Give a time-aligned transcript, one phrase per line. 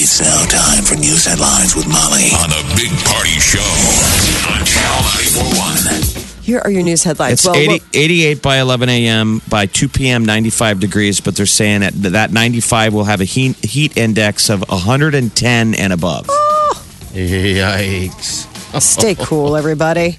[0.00, 3.58] It's now time for news headlines with Molly on a big party show
[4.54, 5.02] on Channel
[5.42, 6.42] 941.
[6.42, 7.32] Here are your news headlines.
[7.34, 9.42] It's Well, 80, look- 88 by 11 a.m.
[9.48, 11.20] By 2 p.m., 95 degrees.
[11.20, 15.92] But they're saying that that 95 will have a heat, heat index of 110 and
[15.92, 16.26] above.
[16.30, 16.86] Oh.
[17.12, 18.46] Yikes.
[18.80, 20.18] Stay cool, everybody.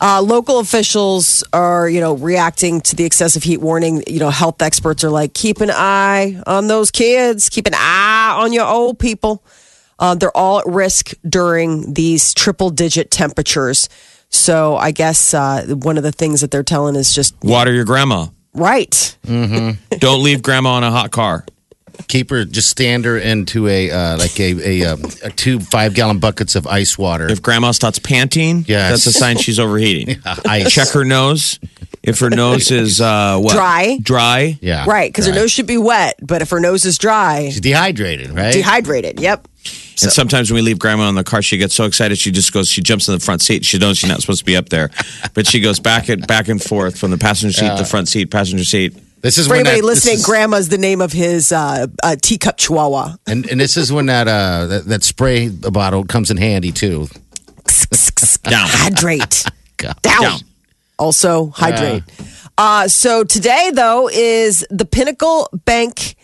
[0.00, 4.02] Uh, local officials are, you know, reacting to the excessive heat warning.
[4.06, 8.36] You know, health experts are like, keep an eye on those kids, keep an eye
[8.38, 9.42] on your old people.
[9.98, 13.88] Uh, they're all at risk during these triple digit temperatures.
[14.28, 17.84] So I guess uh, one of the things that they're telling is just Water your
[17.84, 18.26] grandma.
[18.52, 19.16] right.
[19.24, 19.96] Mm-hmm.
[19.98, 21.46] Don't leave grandma in a hot car.
[22.08, 25.94] Keep her, just stand her into a, uh, like a, a, um, a two five
[25.94, 27.30] gallon buckets of ice water.
[27.30, 28.90] If grandma starts panting, Yes.
[28.90, 30.20] that's a sign she's overheating.
[30.46, 30.72] ice.
[30.72, 31.58] Check her nose.
[32.02, 33.54] If her nose is uh, what?
[33.54, 33.98] Dry.
[34.02, 34.58] Dry.
[34.60, 34.84] Yeah.
[34.86, 35.10] Right.
[35.10, 35.38] Because her right.
[35.40, 36.16] nose should be wet.
[36.22, 38.52] But if her nose is dry, She's dehydrated, right?
[38.52, 39.20] dehydrated.
[39.20, 39.48] Yep.
[40.02, 42.52] And sometimes when we leave grandma in the car, she gets so excited she just
[42.52, 43.64] goes, she jumps in the front seat.
[43.64, 44.90] She knows she's not supposed to be up there,
[45.34, 48.08] but she goes back and back and forth from the passenger seat to the front
[48.08, 48.94] seat, passenger seat.
[49.24, 51.86] This is For when anybody that, this listening, is- Grandma's the name of his uh,
[52.02, 53.16] uh, teacup chihuahua.
[53.26, 57.08] and, and this is when that, uh, that that spray bottle comes in handy too.
[58.42, 58.68] Down.
[58.68, 59.46] Hydrate.
[59.78, 59.94] Down.
[60.02, 60.40] Down.
[60.98, 62.02] Also, hydrate.
[62.58, 66.16] Uh, so today, though, is the Pinnacle Bank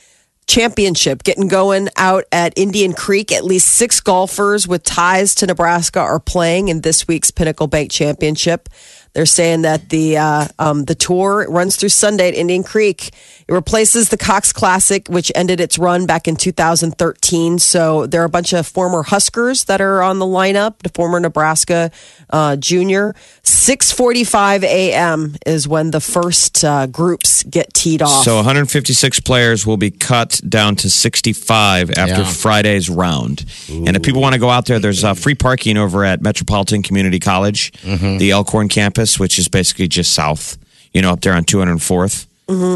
[0.46, 3.32] Championship getting going out at Indian Creek.
[3.32, 7.90] At least six golfers with ties to Nebraska are playing in this week's Pinnacle Bank
[7.90, 8.68] Championship.
[9.12, 13.08] They're saying that the uh, um, the tour runs through Sunday at Indian Creek.
[13.48, 17.58] It replaces the Cox Classic, which ended its run back in 2013.
[17.58, 20.78] So there are a bunch of former Huskers that are on the lineup.
[20.84, 21.90] The former Nebraska
[22.30, 23.14] uh, junior.
[23.42, 25.36] 6:45 a.m.
[25.46, 28.24] is when the first uh, groups get teed off.
[28.24, 32.24] So 156 players will be cut down to 65 after Yeah.
[32.24, 33.44] Friday's round.
[33.68, 36.82] And if people want to go out there, there's uh, free parking over at Metropolitan
[36.82, 40.58] Community College, the Elkhorn campus, which is basically just south,
[40.92, 42.26] you know, up there on 204th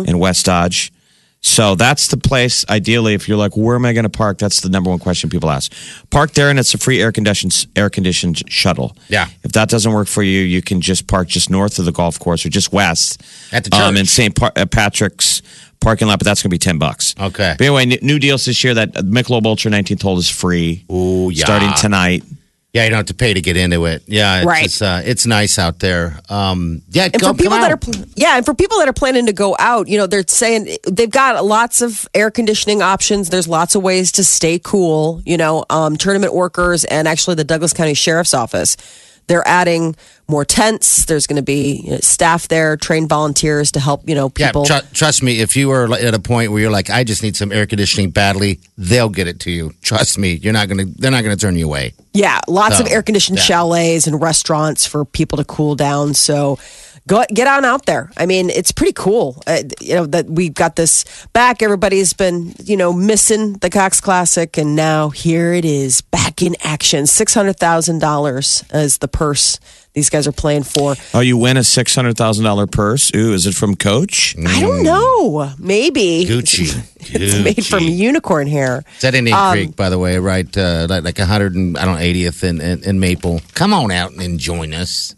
[0.08, 0.92] in West Dodge.
[1.46, 4.38] So that's the place, ideally, if you're like, where am I going to park?
[4.38, 5.70] That's the number one question people ask.
[6.08, 8.96] Park there, and it's a free air conditioned, air conditioned shuttle.
[9.08, 9.26] Yeah.
[9.42, 12.18] If that doesn't work for you, you can just park just north of the golf
[12.18, 14.00] course or just west At the um, church.
[14.00, 14.34] in St.
[14.34, 15.42] Pa- uh, Patrick's
[15.80, 17.14] parking lot, but that's going to be 10 bucks.
[17.20, 17.54] Okay.
[17.58, 20.86] But anyway, n- new deals this year that Michelob Ultra 19th hole is free.
[20.90, 21.44] Ooh, yeah.
[21.44, 22.22] Starting tonight.
[22.74, 24.02] Yeah, you don't have to pay to get into it.
[24.08, 24.64] Yeah, it's, Right.
[24.64, 26.18] It's, uh, it's nice out there.
[26.28, 28.92] Um, yeah, And come, for people that are pl- yeah, and for people that are
[28.92, 33.30] planning to go out, you know, they're saying they've got lots of air conditioning options.
[33.30, 35.22] There's lots of ways to stay cool.
[35.24, 38.76] You know, um, tournament workers and actually the Douglas County Sheriff's Office,
[39.26, 39.96] they're adding
[40.28, 41.04] more tents.
[41.04, 44.08] There's going to be you know, staff there, trained volunteers to help.
[44.08, 44.64] You know, Yeah, people.
[44.64, 45.40] tr- trust me.
[45.40, 48.10] If you are at a point where you're like, I just need some air conditioning
[48.10, 49.72] badly, they'll get it to you.
[49.82, 50.32] Trust me.
[50.34, 50.84] You're not gonna.
[50.84, 51.94] They're not gonna turn you away.
[52.12, 53.44] Yeah, lots of air conditioned yeah.
[53.44, 56.14] chalets and restaurants for people to cool down.
[56.14, 56.58] So
[57.06, 58.10] go get on out there.
[58.16, 59.42] I mean, it's pretty cool.
[59.46, 61.62] Uh, you know that we've got this back.
[61.62, 66.56] Everybody's been you know missing the Cox Classic, and now here it is back in
[66.62, 67.06] action.
[67.06, 69.58] Six hundred thousand dollars is the purse
[69.94, 70.96] these guys are playing for.
[71.14, 73.12] Oh, you win a $600,000 purse?
[73.14, 74.34] Ooh, is it from Coach?
[74.44, 75.52] I don't know.
[75.58, 76.82] Maybe Gucci.
[77.06, 78.82] It's made from unicorn hair.
[78.96, 80.18] Is that Indian Um, Creek, by the way?
[80.18, 83.40] Right, uh, like like 100 and I don't know 80th in, in, in Maple.
[83.54, 85.14] Come on out and join us.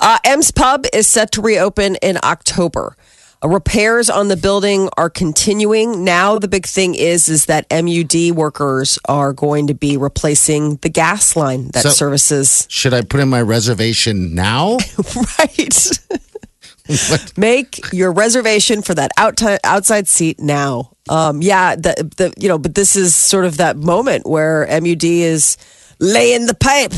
[0.00, 2.96] Uh, M's Pub is set to reopen in October.
[3.44, 6.04] Uh, repairs on the building are continuing.
[6.04, 10.88] Now the big thing is is that MUD workers are going to be replacing the
[10.88, 12.66] gas line that So- services.
[12.70, 14.78] Should I put in my reservation now?
[15.38, 15.98] Right.
[17.36, 20.92] Make your reservation for that out outside seat now.
[21.08, 25.02] Um, yeah, the the you know, but this is sort of that moment where MUD
[25.04, 25.56] is
[25.98, 26.92] laying the pipe.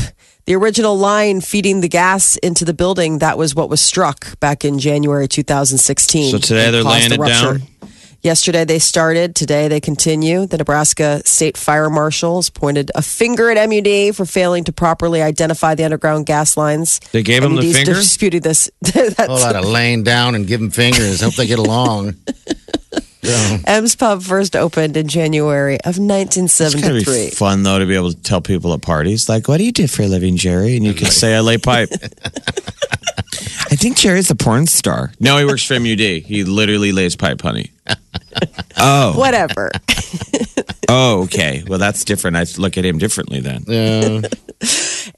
[0.49, 4.65] The original line feeding the gas into the building that was what was struck back
[4.65, 6.31] in January 2016.
[6.31, 7.59] So today they're laying the it rupture.
[7.59, 7.67] down?
[8.23, 9.35] Yesterday they started.
[9.35, 10.47] Today they continue.
[10.47, 15.75] The Nebraska State Fire Marshals pointed a finger at MUD for failing to properly identify
[15.75, 16.99] the underground gas lines.
[17.11, 17.93] They gave 'em the MUD's finger?
[17.93, 18.71] disputed this.
[18.81, 21.21] That's A whole lot of laying down and giving fingers.
[21.21, 22.15] Hope they get along.
[23.23, 27.29] M's Pub first opened in January of It's gonna be 1973.
[27.31, 29.87] fun though to be able to tell people at parties, like, "What do you do
[29.87, 31.89] for a living, Jerry?" And you can say, "I lay pipe."
[33.71, 35.11] I think Jerry's a porn star.
[35.19, 35.99] No, he works for MUD.
[35.99, 37.71] He literally lays pipe, honey.
[38.81, 39.71] Oh, Whatever.
[40.87, 41.63] oh, okay.
[41.67, 42.37] Well, that's different.
[42.37, 43.65] I look at him differently then.
[43.67, 44.21] Yeah.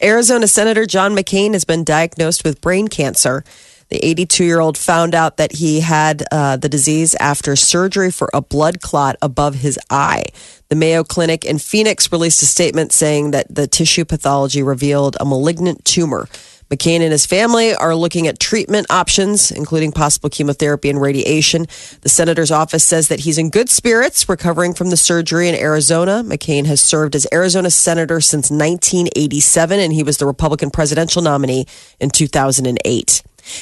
[0.01, 3.43] Arizona Senator John McCain has been diagnosed with brain cancer.
[3.91, 8.29] The 82 year old found out that he had uh, the disease after surgery for
[8.33, 10.23] a blood clot above his eye.
[10.69, 15.25] The Mayo Clinic in Phoenix released a statement saying that the tissue pathology revealed a
[15.25, 16.29] malignant tumor.
[16.69, 21.67] McCain and his family are looking at treatment options, including possible chemotherapy and radiation.
[21.99, 26.23] The senator's office says that he's in good spirits, recovering from the surgery in Arizona.
[26.25, 31.65] McCain has served as Arizona senator since 1987, and he was the Republican presidential nominee
[31.99, 33.21] in 2008.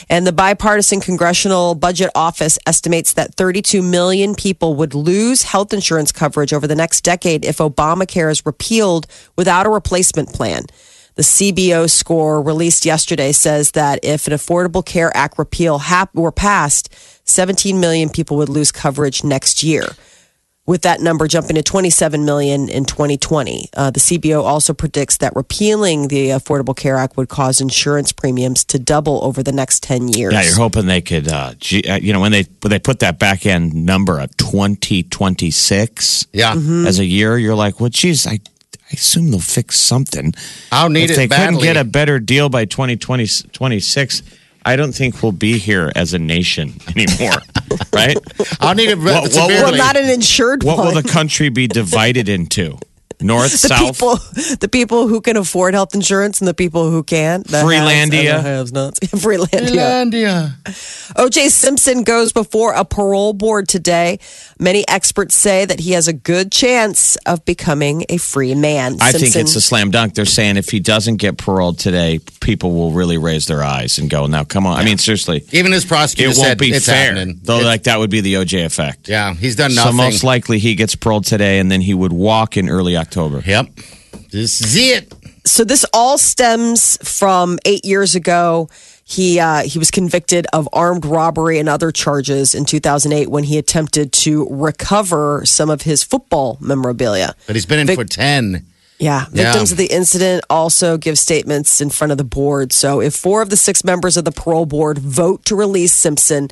[0.10, 6.12] And the bipartisan Congressional Budget Office estimates that 32 million people would lose health insurance
[6.12, 10.64] coverage over the next decade if Obamacare is repealed without a replacement plan.
[11.16, 16.32] The CBO score released yesterday says that if an Affordable Care Act repeal hap- were
[16.32, 16.94] passed,
[17.26, 19.84] 17 million people would lose coverage next year.
[20.70, 23.70] With that number jumping to 27 million in 2020.
[23.76, 28.64] Uh, the CBO also predicts that repealing the Affordable Care Act would cause insurance premiums
[28.66, 30.32] to double over the next 10 years.
[30.32, 31.54] Yeah, you're hoping they could, uh,
[31.90, 36.54] uh, you know, when they when they put that back end number of 2026 Yeah.
[36.54, 38.40] as a year, you're like, well, geez, I, I
[38.94, 40.36] assume they'll fix something.
[40.72, 44.22] I'll need if it they couldn't get a better deal by 2020, 26,
[44.66, 47.38] I don't think we'll be here as a nation anymore,
[47.94, 48.18] right?
[48.60, 49.64] I'll need a, What- what- severely.
[49.64, 50.88] well, not an insured What one.
[50.94, 52.78] will the country be divided into?
[53.22, 53.80] North, the south?
[53.80, 54.16] people,
[54.60, 57.46] the people who can afford health insurance and the people who can't.
[57.46, 58.10] The Freelandia.
[58.38, 59.00] the have-nots.
[59.10, 59.70] Freelandia.
[59.76, 61.14] Finlandia.
[61.16, 64.20] OJ Simpson goes before a parole board today.
[64.60, 68.98] Many experts say that he has a good chance of becoming a free man.
[69.02, 70.14] I think it's a slam dunk.
[70.16, 74.10] They're saying if he doesn't get paroled today, people will really raise their eyes and
[74.10, 76.86] go, "Now, come on!" I mean, seriously, Even his prosecutor it won't said be it's
[76.86, 77.14] fair.
[77.16, 77.40] happening.
[77.44, 79.10] Though, It's- like that would be the OJ effect.
[79.10, 79.92] yeah, he's done nothing.
[79.92, 83.09] So most likely he gets paroled today, and then he would walk in early October.
[83.46, 83.68] Yep.
[84.32, 85.14] This is it.
[85.46, 88.70] so this all stems from eight years ago.
[89.04, 93.58] He uh, he was convicted of armed robbery and other charges in 2008 when he
[93.58, 97.36] attempted to recover some of his football memorabilia.
[97.48, 98.66] But he's been in Vic- for 10.
[99.00, 99.26] Yeah.
[99.32, 99.52] Yeah.
[99.52, 102.72] Victims of the incident also give statements in front of the board.
[102.72, 106.50] So if four of the six members of the parole board vote to release Simpson,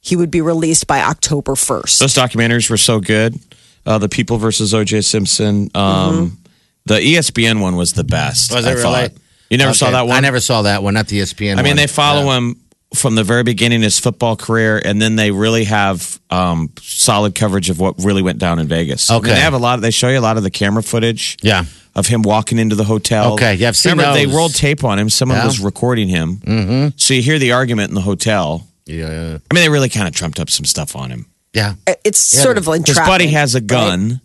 [0.00, 1.98] he would be released by October 1st.
[1.98, 3.38] Those documentaries were so good.
[3.86, 5.70] Uh, the People versus OJ Simpson.
[5.74, 6.38] Um,
[6.86, 8.52] The E ESPN one was the best.
[8.54, 8.82] Was I really?
[8.82, 9.10] thought.
[9.50, 10.16] You never saw that one?
[10.16, 11.76] I never saw that one, not the ESPN I mean, one.
[11.76, 12.36] they follow Yeah.
[12.38, 12.56] him
[12.94, 17.34] from the very beginning of his football career, and then they really have um, solid
[17.34, 19.10] coverage of what really went down in Vegas.
[19.10, 19.34] I mean, Okay.
[19.34, 19.74] they have a lot.
[19.76, 21.36] Of, they show you a lot of the camera footage.
[21.42, 21.64] Yeah.
[21.96, 23.32] Of him walking into the hotel.
[23.34, 25.10] Okay, yeah, I've seen Remember, they rolled tape on him.
[25.10, 25.46] Someone Yeah.
[25.46, 26.36] was recording him.
[26.46, 26.88] Mm-hmm.
[26.96, 28.64] So you hear the argument in the hotel.
[28.86, 29.38] Yeah, Yeah.
[29.50, 31.26] I mean, they really kind of trumped up some stuff on him.
[31.52, 31.74] Yeah.
[31.86, 34.20] Uh, it's sort of like His buddy has a gun.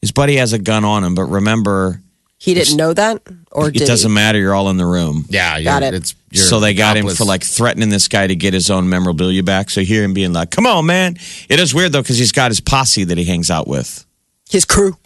[0.00, 2.00] His buddy has a gun on him, but remember,
[2.38, 3.22] He didn't know that?
[3.50, 4.14] Or it did doesn't he?
[4.14, 4.38] matter.
[4.38, 5.24] You're all in the room.
[5.28, 5.60] Yeah.
[5.62, 5.94] Got you're- it.
[5.94, 8.88] It's, you're so they got him for like threatening this guy to get his own
[8.88, 9.70] memorabilia back.
[9.70, 11.16] So you hear him being like, "Come on, man!"
[11.48, 14.04] It is weird though because he's got his posse that he hangs out with.
[14.50, 14.96] His crew.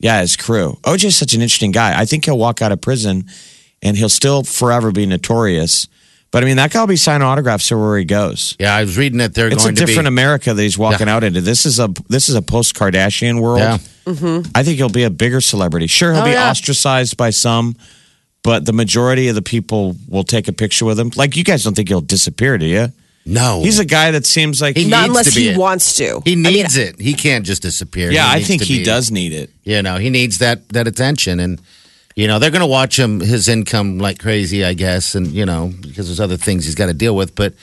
[0.00, 0.78] Yeah, his crew.
[0.82, 1.98] OJ is such an interesting guy.
[1.98, 3.26] I think he'll walk out of prison
[3.80, 5.86] and he'll still forever be notorious.
[6.32, 8.56] But I mean, that guy will be signing autographs everywhere he goes.
[8.58, 9.86] Yeah, I was reading that they're It's a going to be.
[9.86, 11.14] different America that he's walking Yeah.
[11.16, 11.40] out into.
[11.42, 13.60] This is a this is a post Kardashian world.
[13.60, 13.78] Yeah.
[14.06, 14.50] Mm-hmm.
[14.54, 15.86] I think he'll be a bigger celebrity.
[15.86, 16.50] Sure, he'll Oh, be yeah.
[16.50, 17.76] ostracized by some,
[18.42, 21.12] but the majority of the people will take a picture with him.
[21.16, 22.88] Like you guys don't think he'll disappear, do you?
[23.26, 23.62] No.
[23.62, 25.56] He's a guy that seems like He Not needs unless to be he it.
[25.58, 26.22] wants to.
[26.24, 26.98] He I mean, needs it.
[27.00, 28.10] He can't just disappear.
[28.10, 29.50] yeah, I think he be- does need it.
[29.64, 31.60] You know, he needs that that attention, and
[32.14, 35.46] you know they're going to watch him his income like crazy, I guess, and you
[35.46, 37.34] know because there's other things he's got to deal with.
[37.34, 37.54] But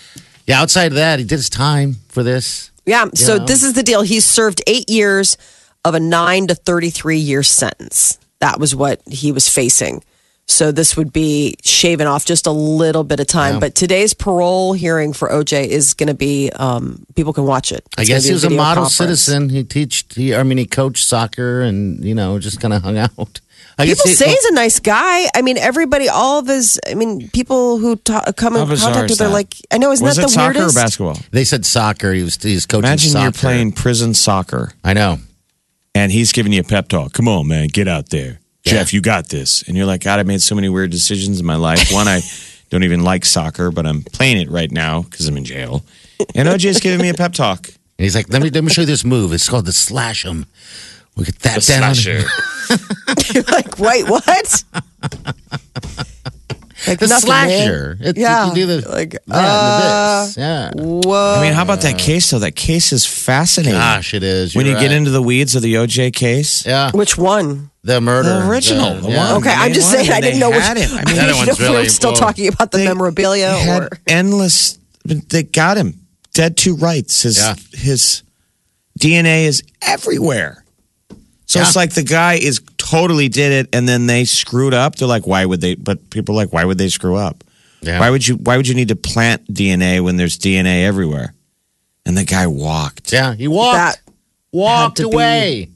[0.47, 2.71] yeah, outside of that, he did his time for this.
[2.85, 3.09] Yeah.
[3.13, 3.45] So know?
[3.45, 4.01] this is the deal.
[4.01, 5.37] He's served eight years
[5.85, 8.17] of a nine to 33 year sentence.
[8.39, 10.03] That was what he was facing.
[10.49, 13.55] So this would be shaving off just a little bit of time.
[13.55, 13.59] Yeah.
[13.59, 17.87] But today's parole hearing for OJ is going to be, um, people can watch it.
[17.99, 18.95] I guess he was a model conference.
[18.95, 19.49] citizen.
[19.49, 20.15] He teached.
[20.15, 23.41] He, I mean, he coached soccer, and you know, just kind of hung out.
[23.79, 25.27] I People he- say he's a nice guy.
[25.33, 28.91] I mean, everybody, all of his, I mean, people who ta- come in How bizarre
[28.91, 29.33] contact is with, they're that?
[29.33, 30.75] like, I know, isn't Was that it the soccer weirdest?
[30.77, 31.17] or basketball?
[31.31, 32.11] they said soccer.
[32.13, 32.35] He was.
[32.35, 33.23] He's coaching Imagine soccer.
[33.23, 35.19] you're playing prison soccer I know.
[35.95, 37.13] and he's giving you a pep talk.
[37.13, 38.39] Come on, man, get out there.
[38.65, 38.73] Yeah.
[38.73, 39.63] Jeff, you got this.
[39.63, 41.91] And you're like, God, I made so many weird decisions in my life.
[41.93, 42.19] One, I
[42.69, 45.83] don't even like soccer, but I'm playing it right now because I'm in jail.
[46.35, 47.67] And OJ's giving me a pep talk.
[47.67, 49.31] And he's like, let me let me show you this move.
[49.31, 50.45] It's called the slash 'em.
[51.15, 51.95] We get that The down.
[51.95, 52.23] slasher.
[53.33, 54.63] You're like, wait, what?
[56.87, 57.97] like The nothing, slasher.
[57.99, 58.07] man.
[58.07, 58.45] It- you yeah.
[58.45, 60.37] can do the- like, Yeah, uh, the this.
[60.37, 60.71] Yeah.
[60.75, 61.35] whoa.
[61.39, 62.39] I mean, how about that case though?
[62.39, 63.73] That case is fascinating.
[63.77, 64.55] Gosh, it is.
[64.55, 67.69] when you You're get into the weeds of the OJ case, yeah, Which one?
[67.83, 69.33] the murder, the original, the yeah.
[69.33, 69.41] one.
[69.41, 70.59] Okay, I'm just one, saying I didn't know which.
[70.61, 70.89] had it.
[70.91, 72.19] I mean, The I one's didn't know if we really- were still whoa.
[72.19, 73.49] talking about the They memorabilia.
[73.51, 74.77] had Or, endless.
[75.05, 75.99] They got him
[76.33, 77.23] dead to rights.
[77.23, 77.55] His Yeah.
[77.73, 78.23] his
[78.99, 80.58] DNA is everywhere.
[81.49, 84.95] So it's like the guy is totally did it, and then they screwed up.
[84.95, 85.73] They're like, why would they?
[85.73, 87.43] But people are like, why would they screw up?
[87.81, 87.99] Yeah.
[87.99, 88.35] Why would you?
[88.35, 91.33] Why would you need to plant DNA when there's DNA everywhere?
[92.05, 93.11] And the guy walked.
[93.11, 93.99] Yeah, he walked, That
[94.51, 95.69] walked had to be- away.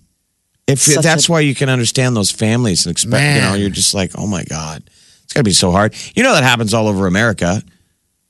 [0.67, 3.93] If that's a- why you can understand those families and expect, you know, you're just
[3.93, 4.83] like, oh my god,
[5.23, 5.95] it's got to be so hard.
[6.15, 7.61] You know that happens all over America.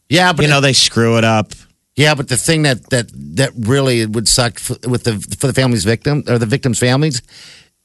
[0.09, 1.51] Yeah, but you know they screw it up.
[1.95, 5.53] Yeah, but the thing that that that really would suck for, with the for the
[5.53, 7.21] family's victim or the victims' families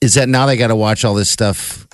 [0.00, 1.86] is that now they got to watch all this stuff.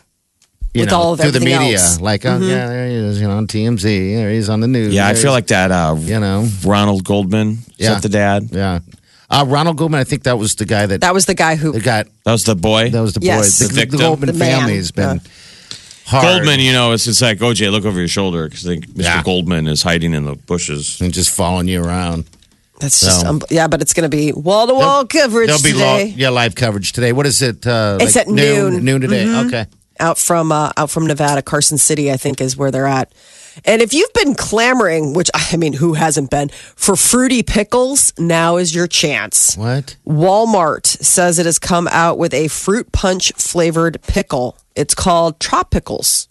[0.75, 2.01] You With know, all of through the media, else.
[2.01, 3.83] like, oh yeah, there he is, you know, on TMZ,
[4.17, 4.93] there he is on the news.
[4.93, 5.71] Yeah, I feel like that.
[5.71, 7.51] Uh, you know, Ronald Goldman.
[7.53, 7.95] Is Yeah.
[7.95, 8.49] that the dad?
[8.51, 8.81] yeah.
[9.31, 11.81] Uh, Ronald Goldman, I think that was the guy that that was the guy who.
[11.81, 12.91] got That was the boy.
[12.91, 13.61] that was the Yes.
[13.61, 13.69] boy.
[13.69, 13.97] The The, the.
[13.99, 15.31] Goldman The family has been Yeah.
[16.07, 16.25] Hard.
[16.25, 18.85] Goldman, you know, it's, it's like OJ, look over your shoulder because Mr.
[18.95, 19.23] Yeah.
[19.23, 21.01] Goldman is hiding in the bushes.
[21.01, 22.25] and just following you around.
[22.81, 25.73] That's just um, yeah, but it's going to be wall to wall coverage There'll be
[25.73, 26.13] lo- today.
[26.17, 27.13] yeah live coverage today.
[27.13, 27.65] What is it?
[27.67, 28.85] Uh, It's like at noon.
[28.85, 29.25] Noon today.
[29.25, 29.47] Mhm.
[29.47, 29.67] Okay.
[30.01, 33.13] out from uh, out from Nevada, Carson City, I think is where they're at.
[33.65, 38.13] And if you've been clamoring, which I mean, who hasn't been for fruity pickles?
[38.19, 39.57] Now is your chance.
[39.57, 39.97] What?
[40.07, 44.57] Walmart says it has come out with a fruit punch flavored pickle.
[44.75, 46.29] It's called Tropicals.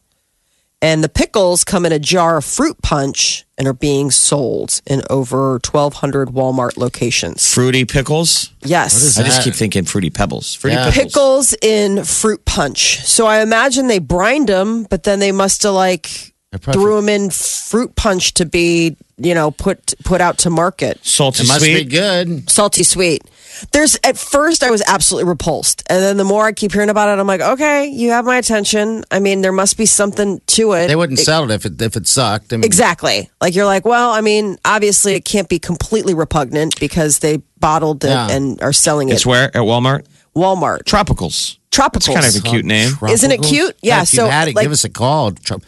[0.81, 5.01] And the pickles come in a jar of fruit punch and are being sold in
[5.09, 7.53] over 1,200 Walmart locations.
[7.53, 8.49] Fruity pickles.
[8.65, 9.01] Yes.
[9.01, 10.53] is I just keep thinking fruity pebbles.
[10.53, 10.91] Fruity Yeah.
[10.91, 11.13] pickles.
[11.13, 12.99] pickles in fruit punch.
[13.05, 16.95] So I imagine they brined them, but then they must have like They probably- threw
[16.97, 20.99] them in fruit punch to be, you know, put put out to market.
[21.05, 21.83] Salty It must sweet.
[21.83, 22.49] be good.
[22.49, 23.23] Salty sweet.
[23.71, 27.07] There's at first I was absolutely repulsed, and then the more I keep hearing about
[27.09, 29.03] it, I'm like, okay, you have my attention.
[29.11, 30.87] I mean, there must be something to it.
[30.87, 32.51] They wouldn't It- sell it if it if it sucked.
[32.51, 33.29] I mean, Exactly.
[33.39, 38.03] Like you're like, well, I mean, obviously it can't be completely repugnant because they bottled
[38.03, 38.31] it Yeah.
[38.31, 39.13] and are selling it.
[39.13, 40.05] It's where at Walmart.
[40.35, 40.83] Walmart.
[40.85, 41.57] Tropicals.
[41.71, 41.95] Tropicals.
[41.95, 42.97] It's kind of a cute name.
[43.07, 43.75] Isn't it cute?
[43.83, 45.31] Yeah, If so, you had it, like- give us a call.
[45.31, 45.59] Tro-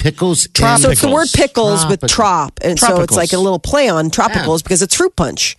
[0.00, 0.48] Pickles.
[0.54, 1.84] Trop- So it's the word Pickles.
[1.84, 5.14] pickles with trop, and so it's like a little play on tropicals because it's fruit
[5.14, 5.56] punch.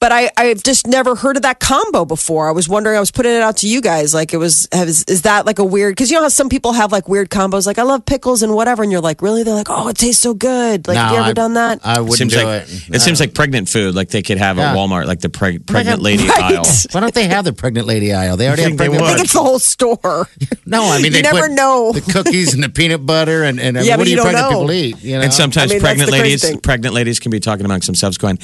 [0.00, 2.46] But I, I've just never heard of that combo before.
[2.46, 2.94] I was wondering.
[2.94, 4.12] I was putting it out to you guys.
[4.12, 4.68] Like it was.
[4.70, 5.92] Has, is that like a weird?
[5.92, 7.66] Because you know how some people have like weird combos.
[7.66, 9.44] Like I love pickles and whatever, and you're like, really?
[9.44, 10.86] They're like, oh, it tastes so good.
[10.86, 11.80] Like, have you ever I- done that?
[11.84, 13.00] I wouldn't seems do like it.
[13.00, 14.72] seems like pregnant food, like they could have Yeah.
[14.72, 16.52] at Walmart, like the preg- pregnant have- lady Right.
[16.54, 16.64] aisle.
[16.90, 18.36] Why don't they have the pregnant lady aisle?
[18.36, 19.06] They already have think they pregnant.
[19.06, 19.16] I would?
[19.16, 20.28] think it's the whole store.
[20.66, 21.92] No, I mean You they never put know.
[21.92, 24.58] the cookies and the peanut butter and, and Yeah, what do you you pregnant know.
[24.60, 25.02] people eat?
[25.02, 28.16] You know, And sometimes I mean, pregnant ladies, pregnant ladies can be talking amongst themselves,
[28.18, 28.38] going,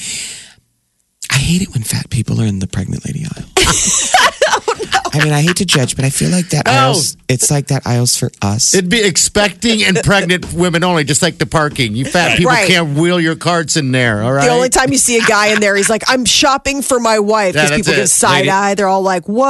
[1.31, 3.45] "I hate it when fat people are in the pregnant lady aisle."
[4.53, 6.71] Oh, I mean, I hate to judge, but I feel like that Oh.
[6.91, 7.17] aisle's.
[7.29, 8.75] It's like that aisle's for us.
[8.75, 11.95] It'd be expecting and pregnant women only, just like the parking.
[11.97, 12.69] You fat people Right.
[12.69, 14.23] can't wheel your carts in there.
[14.23, 14.45] All right.
[14.45, 17.19] The only time you see a guy in there, he's like, "I'm shopping for my
[17.19, 17.97] wife." Because that's people it.
[17.97, 18.75] give side Lady- eye.
[18.75, 19.49] They're all like, "What?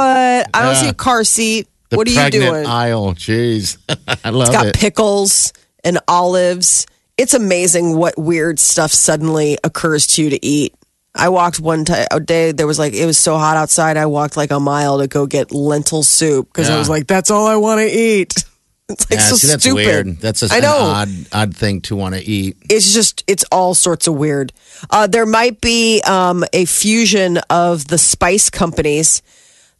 [0.53, 0.81] I don't Yeah.
[0.81, 1.67] see a car seat.
[1.89, 3.13] what are you pregnant doing?" aisle.
[3.15, 3.77] Jeez,
[4.23, 4.73] I love It's got it.
[4.75, 5.51] pickles
[5.83, 6.85] and olives.
[7.17, 10.73] It's amazing what weird stuff suddenly occurs to you to eat.
[11.13, 12.51] I walked one ti- a day.
[12.53, 13.97] There was like it was so hot outside.
[13.97, 16.79] I walked like a mile to go get lentil soup because I Yeah.
[16.79, 18.33] was like, "That's all I want to eat."
[18.89, 19.85] It's like yeah, so see, that's stupid.
[19.85, 20.17] weird.
[20.19, 20.75] That's a, I an know.
[20.77, 22.57] odd, odd thing to want to eat.
[22.69, 24.51] it's just it's all sorts of weird.
[24.89, 29.21] Uh, there might be um, a fusion of the spice companies,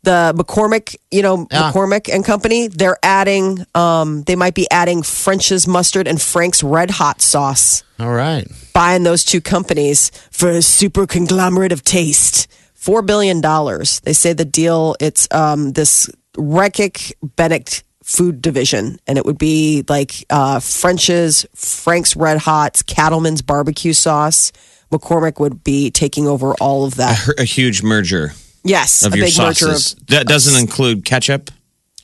[0.04, 1.74] the McCormick, you know, Yeah.
[1.74, 2.70] McCormick and Company.
[2.70, 7.84] They're adding, um, they might be adding French's mustard and Frank's Red Hot sauce.
[8.02, 8.48] All right.
[8.74, 12.48] Buying those two companies for a super conglomerate of taste.
[12.74, 14.00] Four billion dollars.
[14.00, 14.96] They say the deal.
[15.00, 22.16] It's um, this Reckitt Bennett food division, and it would be like uh, French's, Frank's
[22.16, 24.52] Red Hots, Cattleman's barbecue sauce.
[24.92, 27.18] McCormick would be taking over all of that.
[27.38, 28.32] a huge merger
[28.64, 29.94] Yes, of a your big merger sauces.
[29.94, 31.52] of that doesn't include ketchup.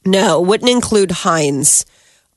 [0.05, 1.85] No, it wouldn't include Heinz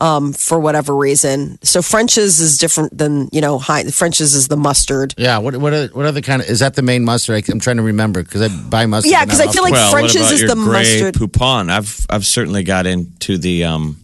[0.00, 1.58] um, for whatever reason.
[1.62, 3.96] So French's is different than you know Heinz.
[3.96, 5.14] French's is the mustard.
[5.16, 5.38] Yeah.
[5.38, 7.36] What what are, what other kind of is that the main mustard?
[7.36, 9.12] I, am trying to remember because I buy mustard.
[9.12, 11.14] Yeah, because I feel like well, French's is the mustard.
[11.14, 11.70] Poupon.
[11.70, 13.96] I've I've certainly got into the um,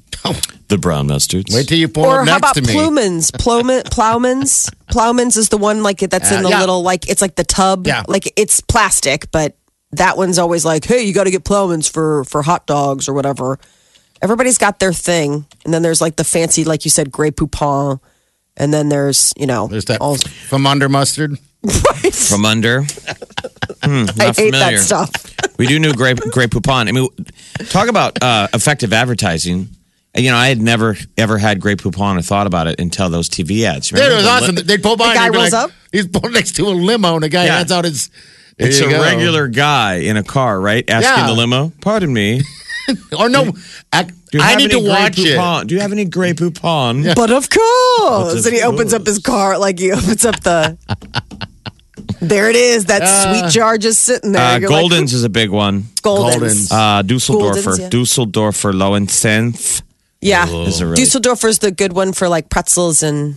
[0.68, 1.54] The brown mustards.
[1.54, 2.72] Wait till you pull Or up how next about to me.
[2.72, 3.30] Plumans?
[3.38, 4.68] Plowman, Plowmans?
[4.90, 6.60] Plowmans is the one like that's in Uh, the yeah.
[6.60, 7.86] little like it's like the tub.
[7.86, 8.02] Yeah.
[8.08, 9.56] Like it's plastic, but
[9.92, 13.14] that one's always like, hey, you got to get Plowmans for for hot dogs or
[13.14, 13.58] whatever.
[14.22, 18.00] Everybody's got their thing, and then there's like the fancy, like you said, Grey Poupon,
[18.56, 20.16] and then there's you know There's that all.
[20.16, 21.38] from under mustard.
[22.28, 22.82] From under.
[23.82, 24.76] Hmm, not I hate familiar.
[24.78, 25.10] that stuff.
[25.58, 26.88] We do new Grey, Grey Poupon.
[26.88, 27.08] I mean,
[27.70, 29.68] talk about uh, effective advertising.
[30.16, 33.28] You know, I had never ever had Grey Poupon or thought about it until those
[33.28, 33.88] TV ads.
[33.90, 34.54] Dude, it was the awesome.
[34.54, 35.70] li- They'd pull by The and guy they'd rolls like, up?
[35.92, 37.56] He's pulled next to a limo and the guy Yeah.
[37.58, 38.10] hands out his.
[38.58, 39.02] It's a go.
[39.02, 40.88] regular guy in a car, right?
[40.88, 41.26] Asking Yeah.
[41.26, 42.40] the limo, "Pardon me,
[43.18, 43.52] Or no,
[43.92, 45.36] I, do you I need to Grey watch it.
[45.38, 45.66] Poupon?
[45.66, 49.18] Do you have any Grey Poupon?" But of course, of and he opens up his
[49.18, 50.76] car like he opens up the.
[52.20, 52.86] There it is.
[52.86, 54.42] That sweet jar just sitting there.
[54.42, 55.82] Uh, You're like, Goldens is a big one.
[56.02, 56.68] Goldens.
[56.70, 56.72] Goldens.
[56.72, 57.88] Uh, Dusseldorfer, Goldens, yeah.
[57.88, 59.82] Dusseldorfer Lowensenf.
[60.20, 60.46] Yeah.
[60.66, 63.36] Is a really- Dusseldorfer's the good one for like pretzels and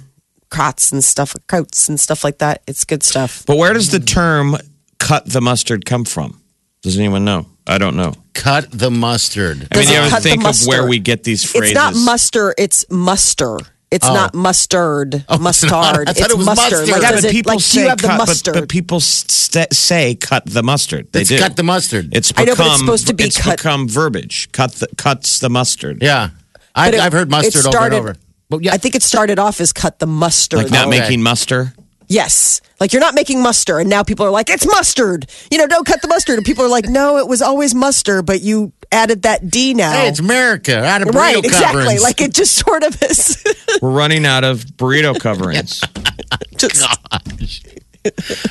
[0.51, 2.62] krots and stuff, coats and stuff like that.
[2.68, 3.44] It's good stuff.
[3.46, 4.56] But where does the term
[4.98, 6.41] "cut the mustard" come from?
[6.82, 7.48] Does anyone know?
[7.69, 8.13] I don't know.
[8.33, 9.57] Cut the mustard.
[9.57, 11.71] I mean, Does you it ever cut the think of where we get these phrases?
[11.71, 13.59] It's not muster, it's muster.
[13.91, 14.13] It's Oh.
[14.13, 15.71] not mustard, Oh, mustard.
[15.71, 15.95] not.
[15.95, 16.71] I thought it's it was mustard.
[16.79, 16.89] mustard.
[16.89, 18.53] Like, yeah, does but it- people like, say do you have the cut, but- mustard?
[18.55, 21.07] But, people st- say cut the mustard.
[21.11, 21.39] They It's do.
[21.39, 22.09] cut the mustard.
[22.11, 24.49] It's I become, know, but it's supposed to be it's cut- become verbiage.
[24.51, 26.01] Cut the cuts the mustard.
[26.01, 26.29] yeah.
[26.75, 28.15] I, But it- I've heard mustard it over started- and over.
[28.49, 30.57] But yeah, I think it started off as cut the mustard.
[30.59, 30.99] Like not Okay.
[31.01, 31.73] making muster.
[32.09, 32.59] Yes.
[32.79, 33.81] Like you're not making mustard.
[33.81, 35.29] And now people are like, it's mustard.
[35.51, 36.37] You know, don't cut the mustard.
[36.37, 39.91] And people are like, no, it was always mustard, but you added that D now.
[39.91, 40.83] hey, it's America.
[40.83, 41.81] Out of burrito right, exactly.
[41.81, 42.03] coverings.
[42.03, 43.43] Like it just sort of is.
[43.81, 45.81] We're running out of burrito coverings.
[46.57, 46.83] just,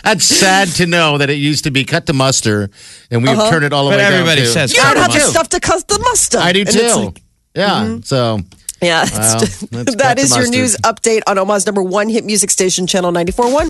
[0.04, 2.70] That's sad to know that it used to be cut the mustard,
[3.10, 3.50] and we've Uh-huh.
[3.50, 5.48] turned it all the But way down everybody says you don't have the the stuff
[5.50, 6.40] to cut the mustard.
[6.40, 6.94] I do And too.
[7.06, 7.22] like-
[7.54, 7.96] yeah.
[8.04, 8.40] So
[8.82, 9.02] yeah.
[9.04, 10.58] it's Well, just- let's that cut the is your mustard.
[10.60, 13.68] news update on Omaha's number one hit music station, Channel 94.1.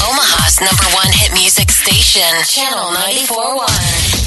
[0.00, 3.66] Omaha's number one hit music station, Channel 94.1.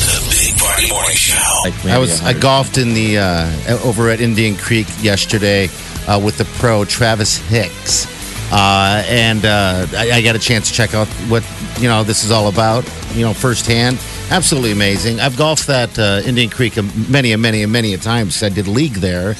[0.01, 1.35] The Big Party Morning Show.
[1.63, 5.69] Like I was I golfed in the uh, over at Indian Creek yesterday
[6.07, 8.05] uh, with the pro Travis Hicks,
[8.51, 11.43] uh, and uh, I, I got a chance to check out what
[11.79, 12.83] you know this is all about.
[13.13, 13.99] You know, firsthand,
[14.29, 15.19] absolutely amazing.
[15.19, 18.41] I've golfed that uh, Indian Creek a- many and many and many a times.
[18.43, 19.35] I did league there.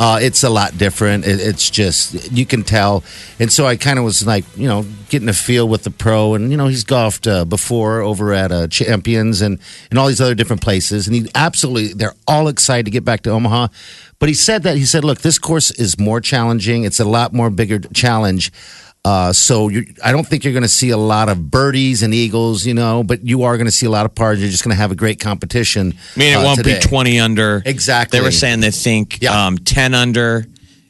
[0.00, 1.24] Uh, it's a lot different.
[1.24, 3.04] It, it's just you can tell,
[3.38, 6.34] and so I kind of was like, you know, getting a feel with the pro,
[6.34, 10.20] and you know, he's golfed uh, before over at uh, Champions and and all these
[10.20, 13.68] other different places, and he absolutely they're all excited to get back to Omaha.
[14.18, 16.84] But he said that he said, look, this course is more challenging.
[16.84, 18.50] It's a lot more bigger challenge.
[19.04, 22.14] Uh, so you I don't think you're going to see a lot of birdies and
[22.14, 24.40] eagles, you know, but you are going to see a lot of pars.
[24.40, 25.92] You're just going to have a great competition.
[26.16, 26.76] I mean, it uh, won't today.
[26.80, 27.62] be 20 under.
[27.66, 28.18] Exactly.
[28.18, 29.46] They were saying they think Yeah.
[29.46, 30.46] um, 10 under.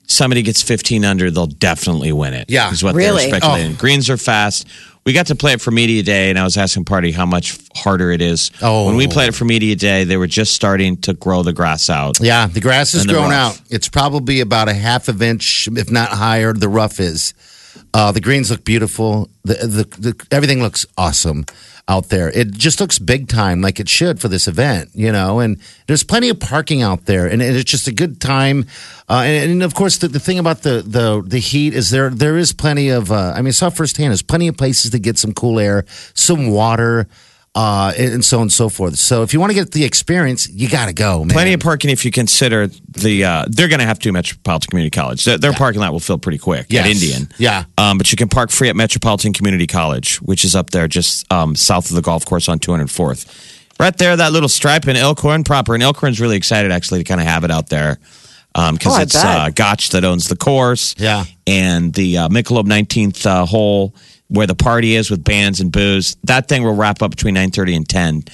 [0.06, 2.50] Somebody gets 15 under, they'll definitely win it.
[2.50, 2.70] Yeah.
[2.70, 3.24] Is what Really?
[3.26, 3.72] they were speculating.
[3.72, 3.80] Oh.
[3.80, 4.68] Greens are fast.
[5.06, 7.58] We got to play it for Media Day, and I was asking Party how much
[7.74, 8.50] harder it is.
[8.62, 8.86] Oh.
[8.86, 11.88] When we played it for Media Day, they were just starting to grow the grass
[11.90, 12.20] out.
[12.20, 13.60] Yeah, the grass is And the grown out.
[13.70, 16.52] It's probably about a half of inch, if not higher.
[16.52, 17.32] The rough is.
[17.94, 19.30] Uh, the greens look beautiful.
[19.44, 21.46] The, the the everything looks awesome
[21.86, 22.28] out there.
[22.30, 25.38] It just looks big time, like it should for this event, you know.
[25.38, 28.66] And there's plenty of parking out there, and it's just a good time.
[29.08, 32.10] Uh, and, and of course, the, the thing about the, the the heat is there
[32.10, 33.12] there is plenty of.
[33.12, 34.10] Uh, I mean, I saw firsthand.
[34.10, 37.06] There's plenty of places to get some cool air, some water.
[37.56, 38.96] Uh, and so on and so forth.
[38.96, 41.28] So if you want to get the experience, you got to go, man.
[41.30, 43.24] Plenty of parking if you consider the.
[43.24, 45.24] Uh, they're going to have to Metropolitan Community College.
[45.24, 46.84] Their, their parking lot will fill pretty quick Yes.
[46.86, 47.28] at Indian.
[47.38, 47.64] Yeah.
[47.78, 51.32] Um, but you can park free at Metropolitan Community College, which is up there just
[51.32, 53.52] um, south of the golf course on 204th.
[53.78, 55.74] Right there, that little stripe in Elkhorn proper.
[55.74, 57.98] And Elkhorn's really excited actually to kind of have it out there
[58.52, 60.94] because Oh, it's uh, Gotch that owns the course.
[60.98, 61.24] Yeah.
[61.46, 63.94] And the uh, Michelob 19th uh, hole
[64.34, 66.16] where the party is with bands and booze.
[66.24, 68.24] That thing will wrap up between 9.30 and 10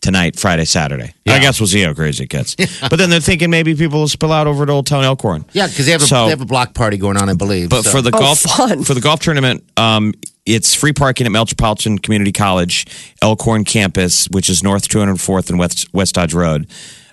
[0.00, 1.12] tonight, Friday, Saturday.
[1.26, 1.34] Yeah.
[1.34, 2.56] I guess we'll see how crazy it gets.
[2.88, 5.44] But then they're thinking maybe people will spill out over to Old Town Elkhorn.
[5.52, 7.68] Yeah, because they have a So- they have a block party going on, I believe.
[7.68, 7.90] But so.
[7.90, 8.82] for the Oh, golf fun.
[8.84, 10.14] for the golf tournament, um,
[10.46, 12.86] it's free parking at Metropolitan Community College,
[13.22, 16.66] Elkhorn campus, which is North 204th and West West Dodge Road,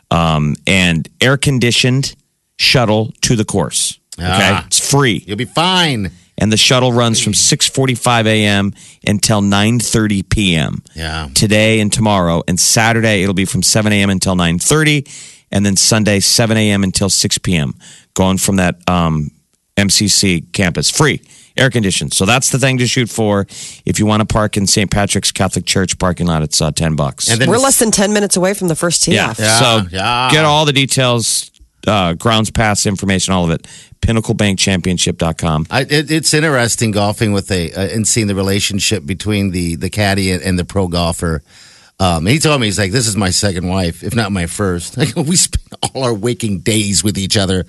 [0.10, 2.16] um, and air conditioned
[2.58, 4.00] shuttle to the course.
[4.18, 4.64] Okay, Ah.
[4.66, 6.12] it's free, you'll be fine.
[6.38, 8.74] And the shuttle runs from 6:45 a.m.
[9.06, 10.84] until 9:30 p.m.
[10.96, 11.30] Yeah.
[11.34, 14.10] today and tomorrow, and Saturday it'll be from 7 a.m.
[14.10, 16.84] until 9:30, and then Sunday 7 a.m.
[16.84, 17.74] until 6 p.m.
[18.14, 19.32] Going from that um,
[19.78, 21.22] MCC campus, free,
[21.56, 22.14] air conditioned.
[22.14, 23.46] So that's the thing to shoot for.
[23.86, 24.90] If you want to park in St.
[24.90, 27.30] Patrick's Catholic Church parking lot, it's uh, 10 bucks.
[27.30, 29.30] And then We're less than 10 minutes away from the first tee yeah.
[29.30, 29.40] off.
[29.40, 30.30] Yeah, so yeah.
[30.32, 31.52] get all the details
[31.88, 33.68] uh, grounds pass information, all of it.
[34.02, 35.68] PinnacleBankChampionship.com.
[35.70, 39.90] I, it, it's interesting golfing with a uh, and seeing the relationship between the the
[39.90, 41.42] caddy and, and the pro golfer.
[42.00, 44.46] Um, and he told me he's like, "This is my second wife, if not my
[44.46, 44.98] first.
[44.98, 47.66] Like, we spend all our waking days with each other,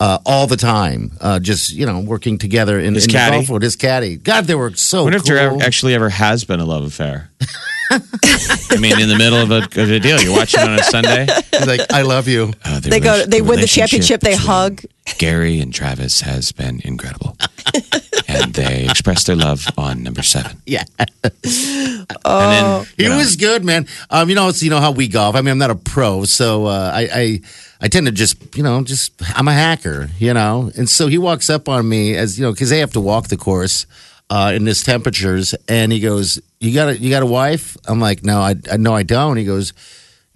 [0.00, 3.36] uh, all the time, uh, just you know, working together in, His in caddy?
[3.36, 4.16] the golf with his caddy.
[4.16, 6.84] God, they were so I wonder if there ever, actually ever has been a love
[6.84, 7.30] affair.
[8.70, 11.26] I mean, in the middle of a, of a deal, you're watching on a Sunday.
[11.52, 13.12] He's like, "I love you." Uh, the They go.
[13.12, 14.20] rela- They win the championship.
[14.20, 14.82] They hug.
[15.16, 17.36] Gary and Travis has been incredible,
[18.28, 20.60] and they express their love on number seven.
[20.66, 20.84] Yeah.
[20.98, 23.86] And then, He know, was good, man.
[24.10, 25.34] Um, you know, it's, you know how we golf.
[25.34, 27.40] I mean, I'm not a pro, so uh, I, I
[27.80, 30.70] I tend to just you know just I'm a hacker, you know.
[30.76, 33.28] And so he walks up on me as you know because they have to walk
[33.28, 33.86] the course
[34.30, 38.00] uh, in this temperatures, and he goes, "You got a you got a wife?" I'm
[38.00, 39.72] like, "No, I, I no, I don't." He goes.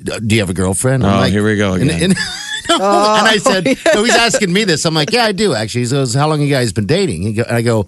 [0.02, 1.04] Do you have a girlfriend?
[1.06, 2.02] I'm Oh, like, here we go and- again.
[2.02, 2.14] And,
[2.68, 4.84] no, and I said, no, he's asking me this.
[4.84, 5.84] I'm like, yeah, I do actually.
[5.84, 7.22] He goes, how long you guys been dating?
[7.22, 7.86] He go, and I go,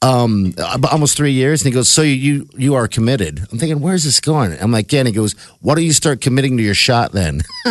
[0.00, 0.54] um,
[0.92, 1.62] almost three years.
[1.62, 3.40] And he goes, so you, you you are committed.
[3.50, 4.56] I'm thinking, where's this going?
[4.60, 5.00] I'm like, yeah.
[5.00, 7.40] And he goes, why don't you start committing to your shot then?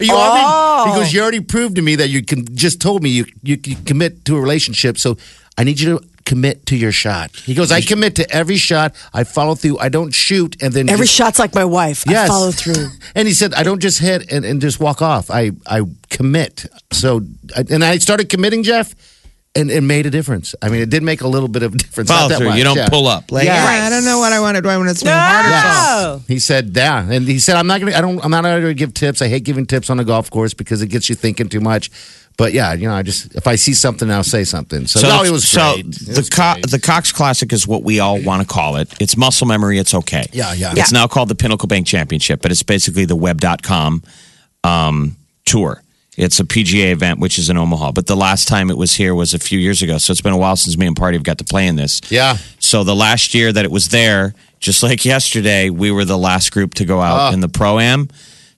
[0.00, 2.46] you already, he goes, you already proved to me that you can.
[2.54, 4.98] Just told me you you can commit to a relationship.
[4.98, 5.16] So
[5.58, 7.30] I need you to commit to your shot.
[7.36, 8.94] He goes, I commit to every shot.
[9.12, 9.78] I follow through.
[9.78, 12.08] I don't shoot and then Every just- shot's like my wife.
[12.08, 12.88] I follow through.
[13.14, 15.30] And he said, I don't just hit and, and just walk off.
[15.30, 16.66] I, I commit.
[16.92, 17.20] So,
[17.70, 18.94] and I started committing, Jeff,
[19.54, 20.54] and it made a difference.
[20.60, 22.10] I mean, it did make a little bit of a difference.
[22.10, 22.48] follow that through.
[22.48, 22.88] much, You don't yeah.
[22.88, 23.30] pull up.
[23.30, 23.54] Like, Yeah.
[23.78, 24.68] yeah, I don't know what I want to do.
[24.68, 26.18] I want to swing hard or.
[26.18, 26.22] No.
[26.26, 27.08] He said, yeah.
[27.08, 29.22] And he said, I'm not going to, I don't, I'm not going to give tips.
[29.22, 31.90] I hate giving tips on a golf course because it gets you thinking too much.
[32.36, 34.86] But yeah, you know, I just, if I see something, I'll say something.
[34.88, 35.92] So, no, it was so great.
[35.92, 38.92] The was Co- the Cox Classic is what we all want to call it.
[39.00, 39.78] It's muscle memory.
[39.78, 40.24] It's okay.
[40.32, 40.72] Yeah, yeah.
[40.76, 44.02] It's now called the Pinnacle Bank Championship, but it's basically the Web.com
[44.64, 45.80] um, tour.
[46.16, 47.92] It's a PGA event, which is in Omaha.
[47.92, 49.98] But the last time it was here was a few years ago.
[49.98, 52.00] So it's been a while since me and Party have got to play in this.
[52.08, 52.36] Yeah.
[52.60, 56.52] So the last year that it was there, just like yesterday, we were the last
[56.52, 57.32] group to go out Ah.
[57.32, 58.08] in the pro am.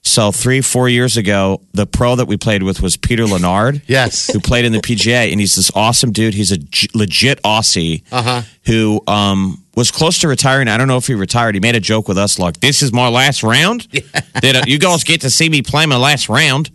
[0.07, 3.81] So three, four years ago, the pro that we played with was Peter Lonard.
[3.87, 4.31] Yes.
[4.31, 6.33] Who played in the PGA, and he's this awesome dude.
[6.33, 6.57] He's a
[6.95, 8.41] legit Aussie Uh-huh.
[8.65, 10.69] who um, was close to retiring.
[10.69, 11.55] I don't know if he retired.
[11.55, 13.87] He made a joke with us, like, "This is my last round.
[13.91, 14.05] Did
[14.55, 16.71] uh, you guys get to see me play my last round?"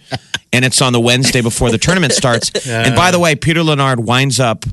[0.53, 2.51] And it's on the Wednesday before the tournament starts.
[2.67, 4.65] And by the way, Peter Lonard winds up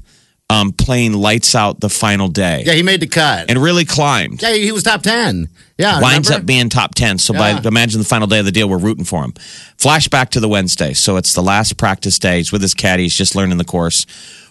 [0.50, 3.50] um, playing lights out the final day yeah, he made the cut.
[3.50, 4.42] and really climbed.
[4.42, 5.48] yeah, he was top 10.
[5.78, 6.02] Yeah.
[6.02, 6.42] Winds remember?
[6.42, 7.20] up being top 10.
[7.20, 7.62] So Yeah.
[7.62, 9.34] by imagine the final day of the deal, we're rooting for him.
[9.78, 10.94] Flashback to the Wednesday.
[10.94, 12.38] So it's the last practice day.
[12.38, 13.04] He's with his caddy.
[13.04, 14.06] He's just learning the course.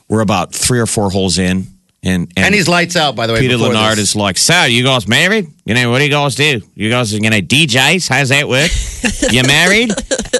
[0.09, 1.67] We're about three or four holes in.
[2.03, 3.41] And, and, And he's lights out, by the way.
[3.41, 4.11] Peter before Lonard this.
[4.11, 5.49] is like, so you guys married?
[5.65, 6.63] You know, what do you guys do?
[6.77, 8.09] You guys are, going to DJs?
[8.09, 8.71] How's that work?
[9.33, 9.91] you married?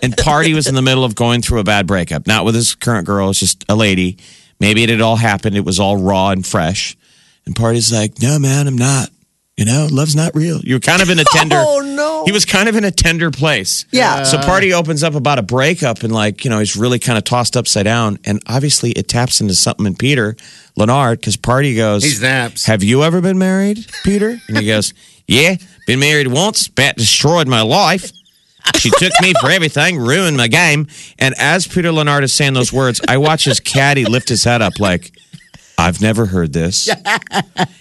[0.03, 2.27] And Party was in the middle of going through a bad breakup.
[2.29, 3.31] Not with his current girl.
[3.31, 4.19] It's just a lady.
[4.61, 5.57] Maybe it had all happened.
[5.57, 6.97] It was all raw and fresh.
[7.47, 9.09] And Party's like, no, man, I'm not.
[9.57, 10.61] You know, love's not real.
[10.61, 11.57] You're kind of in a oh, tender.
[11.59, 12.25] Oh, no.
[12.25, 13.87] He was kind of in a tender place.
[13.91, 14.23] Yeah.
[14.23, 17.25] So Party opens up about a breakup and like, you know, he's really kind of
[17.25, 18.21] tossed upside down.
[18.25, 20.37] And obviously it taps into something in Peter
[20.77, 22.67] Lonard because Party goes, He snaps.
[22.67, 24.39] Have you ever been married, Peter?
[24.47, 24.95] And he goes,
[25.27, 25.57] Yeah,
[25.89, 26.69] been married once.
[26.69, 28.13] Bat destroyed my life.
[28.77, 30.87] She took me for everything, ruined my game.
[31.19, 34.63] And as Peter Lonard is saying those words, I watch his caddy lift his head
[34.63, 35.13] up like,
[35.79, 36.89] I've never heard this.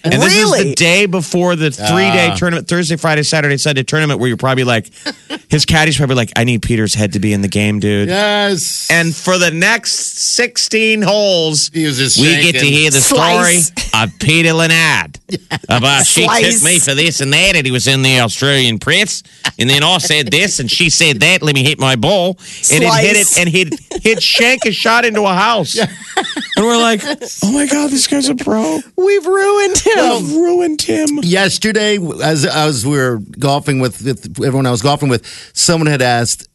[0.04, 0.68] And this is Really?
[0.70, 2.34] the day before the three day ah.
[2.34, 4.86] tournament, Thursday, Friday, Saturday, Sunday tournament, where you're probably like,
[5.50, 8.08] his caddy's probably like, I need Peter's head to be in the game, dude.
[8.08, 8.88] Yes.
[8.90, 12.72] And for the next 16 holes, He was just we get to shaking.
[12.72, 13.66] hear the Slice.
[13.66, 15.18] story of Peter Lonard
[15.68, 16.54] about she Slice.
[16.60, 19.22] took me for this and that, and he was in the Australian press,
[19.58, 21.42] and then I said this, and she said that.
[21.42, 22.38] Let me hit my ball,
[22.72, 23.38] and it hit it, Slice.
[23.38, 27.87] and he'd he'd shank a shot into a house, and we're like, oh my god,
[27.88, 28.80] this guy's a pro.
[28.96, 30.22] We've ruined him.
[30.22, 31.18] We've ruined him.
[31.22, 36.02] yesterday as as we were golfing with, with everyone I was golfing with, someone had
[36.02, 36.48] asked,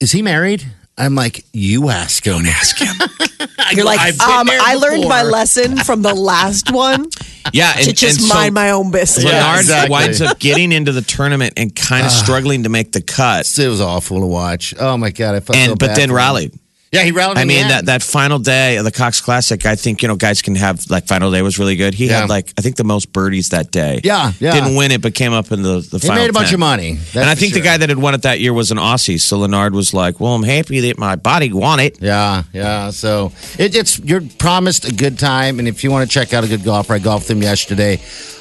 [0.00, 0.64] "Is he married?"
[0.98, 2.94] I'm like, "You ask him." Don't ask him.
[3.72, 7.06] You're like, I've um, I learned my lesson from the last one
[7.52, 9.24] Yeah, and, to just and so mind my own business.
[9.24, 9.90] Yeah, exactly.
[9.92, 13.68] winds up getting into the tournament and kind of struggling to make the cut, It
[13.68, 14.74] was awful to watch.
[14.78, 16.16] Oh my god, I felt so but bad then for him.
[16.16, 16.58] rallied.
[16.96, 17.38] Yeah, he rallied.
[17.38, 20.42] I mean that that final day of the Cox Classic, I think you know guys
[20.42, 21.94] can have like final day was really good.
[21.94, 22.20] He Yeah.
[22.20, 24.00] had like I think the most birdies that day.
[24.04, 24.52] Yeah, yeah.
[24.52, 26.00] Didn't win it, but came up in the the final.
[26.00, 26.22] He final.
[26.24, 26.54] made a bunch 10.
[26.54, 26.92] of money.
[26.94, 28.78] That's and I for think the guy that had won it that year was an
[28.78, 29.20] Aussie.
[29.20, 32.90] So Lonard was like, "Well, I'm happy that my body won it." Yeah, yeah.
[32.90, 36.44] So it, it's you're promised a good time, and if you want to check out
[36.44, 38.00] a good golfer, I golfed him yesterday.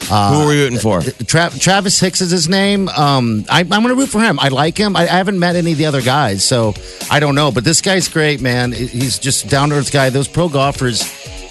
[0.10, 1.02] Uh, Who were you rooting for?
[1.02, 2.89] Tra- Travis Hicks is his name.
[2.89, 4.39] Um, I, I'm going to root for him.
[4.39, 4.96] I like him.
[4.96, 6.74] I, I haven't met any of the other guys, so
[7.10, 7.52] I don't know.
[7.52, 8.71] But this guy's great, man.
[8.71, 10.12] He's just down to earth guy.
[10.12, 11.01] Those pro golfers,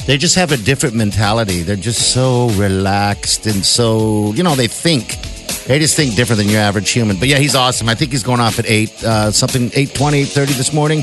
[0.07, 1.63] they just have a different mentality.
[1.63, 5.19] They're just so relaxed and so you know they think.
[5.67, 7.17] They just think different than your average human.
[7.19, 7.89] But yeah, he's awesome.
[7.89, 11.03] I think he's going off at eight uh, something eight twenty, eight thirty this morning.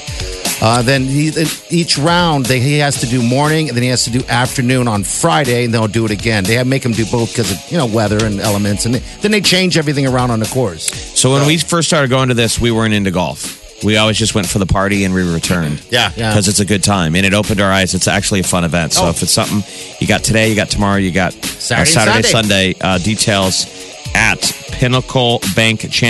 [0.64, 1.32] Uh, then he,
[1.72, 4.88] each round they, he has to do morning and then he has to do afternoon
[4.88, 6.44] on Friday and they'll do it again.
[6.44, 9.00] They have, make him do both because of you know weather and elements and they,
[9.22, 10.86] then they change everything around on the course.
[11.20, 13.61] So when we first started going to this, we weren't into golf.
[13.84, 15.82] We always just went for the party and we returned.
[15.90, 16.30] Yeah, yeah.
[16.30, 17.94] Because it's a good time and it opened our eyes.
[17.96, 18.94] It's actually a fun event.
[18.94, 19.10] So Oh.
[19.10, 19.64] if it's something
[20.00, 22.76] you got today, you got tomorrow, you got uh, Saturday, Saturday Sunday.
[22.80, 23.66] Uh, details
[24.14, 24.40] at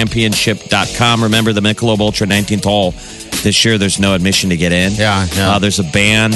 [0.01, 1.23] pinnaclebankchampionship.com.
[1.23, 2.91] Remember the Michelob Ultra 19th hole.
[3.43, 4.93] This year, there's no admission to get in.
[4.93, 5.51] Yeah, yeah.
[5.51, 6.33] Uh, there's a band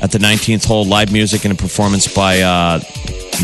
[0.00, 2.80] at the 19th hole, live music and a performance by uh,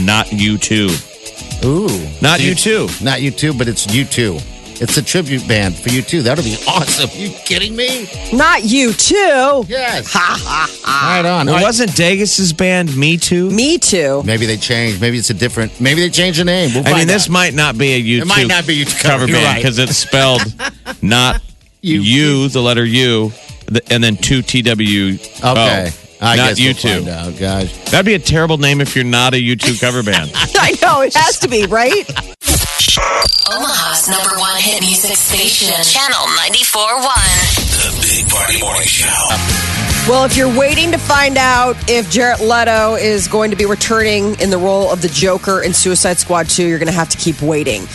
[0.01, 1.65] Not U2.
[1.65, 1.89] Ooh,
[2.23, 3.03] Not U2.
[3.03, 4.39] not you too, but it's you too.
[4.81, 6.23] It's a tribute band for you too.
[6.23, 7.11] That'll be awesome.
[7.15, 8.09] you kidding me?
[8.33, 9.65] Not you too.
[9.67, 10.15] Yes.
[10.15, 11.49] right on.
[11.49, 11.63] It All right.
[11.63, 13.51] wasn't Dagis's band, Me Too?
[13.51, 14.23] Me too.
[14.25, 15.01] Maybe they changed.
[15.01, 15.81] Maybe it's a different.
[15.81, 16.71] Maybe they changed the name.
[16.75, 17.33] We'll I mean, find this out.
[17.33, 19.47] might not be a YouTube It might not be a YouTube cover cover, you're band
[19.47, 19.57] right.
[19.63, 20.43] because it's spelled
[21.03, 21.43] not
[21.83, 23.33] You- you, the letter U,
[23.91, 25.15] and then two T W.
[25.45, 25.91] Okay.
[26.21, 27.05] I not guess we'll YouTube.
[27.05, 27.85] find out, guys.
[27.93, 30.33] That'd be a terrible name if you're not a YouTube cover band.
[30.35, 32.05] I know it has to be right.
[33.51, 37.69] Omaha's number one hit music station, Channel 94.1.
[37.73, 39.07] The Big Party Morning Show.
[40.09, 44.39] Well, if you're waiting to find out if Jared Leto is going to be returning
[44.41, 47.19] in the role of the Joker in Suicide Squad 2, you're going to have to
[47.19, 47.87] keep waiting.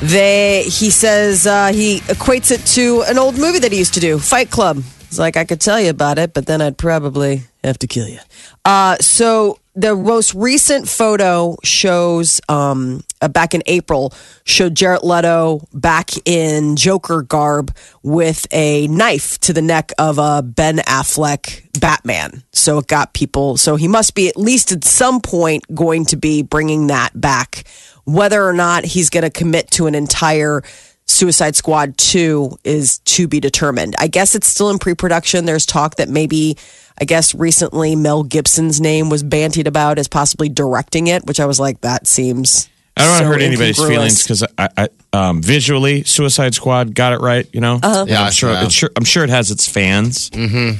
[0.00, 4.00] They, he says uh, he equates it to an old movie that he used to
[4.00, 4.82] do, Fight Club.
[5.16, 8.06] He's like, I could tell you about it, but then I'd probably have to kill
[8.06, 8.18] you.
[8.66, 14.12] Uh, so the most recent photo shows um, uh, back in April
[14.44, 20.42] showed Jared Leto back in Joker garb with a knife to the neck of a
[20.42, 22.42] Ben Affleck Batman.
[22.52, 23.56] So it got people.
[23.56, 27.64] So he must be at least at some point going to be bringing that back.
[28.04, 30.62] Whether or not he's going to commit to an entire
[31.08, 33.94] Suicide Squad 2 is to be determined.
[33.98, 35.44] I guess it's still in pre production.
[35.44, 36.56] There's talk that maybe,
[37.00, 41.46] I guess recently Mel Gibson's name was bantied about as possibly directing it, which I
[41.46, 42.68] was like, that seems.
[42.96, 47.12] I don't want to hurt anybody's feelings because I, I um, visually, Suicide Squad got
[47.12, 47.46] it right.
[47.52, 48.06] You know, Uh-huh.
[48.08, 48.50] Yeah, I'm sure.
[48.52, 48.64] yeah.
[48.64, 48.90] It's sure.
[48.96, 50.30] I'm sure it has its fans.
[50.30, 50.78] Mm-hmm.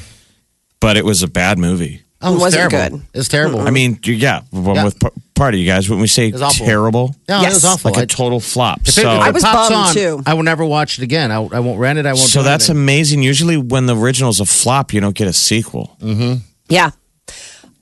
[0.81, 2.03] But it was a bad movie.
[2.23, 2.99] Oh, it's wasn't terrible.
[2.99, 3.07] good.
[3.15, 3.61] It's terrible.
[3.61, 4.85] I mean, you- yeah, well, Yeah.
[4.85, 5.89] with p- party, you guys.
[5.91, 6.65] When we say was awful.
[6.67, 7.53] terrible, no, Yes.
[7.53, 7.91] it was awful.
[7.91, 8.81] like a I- total flop.
[8.83, 10.23] if it- So, if I was pops bummed, on, too.
[10.27, 11.31] I will never watch it again.
[11.31, 12.07] I, I won't rent it.
[12.07, 12.27] I won't.
[12.27, 12.83] so do that's anything.
[12.85, 13.23] amazing.
[13.23, 15.97] Usually, when the original's a flop, you don't get a sequel.
[16.03, 16.35] Mm-hmm.
[16.71, 16.91] Yeah.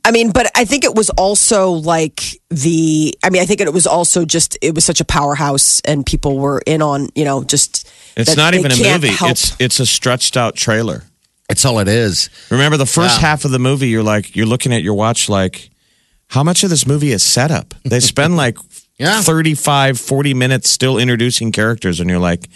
[0.06, 2.20] I mean, but I think it was also like
[2.50, 6.04] the, I mean, I think it was also just, it was such a powerhouse and
[6.04, 7.88] people were in on, you know, just.
[8.16, 9.14] It's that not they even a can't movie.
[9.14, 11.04] help- It's it's a stretched out trailer.
[11.50, 12.30] It's all it is.
[12.50, 13.28] Remember the first Yeah.
[13.28, 15.70] half of the movie, you're like, you're looking at your watch like,
[16.28, 17.74] how much of this movie is setup?
[17.84, 18.56] They spend like
[18.98, 19.20] Yeah.
[19.22, 22.48] 35, 40 minutes still introducing characters, and you're like,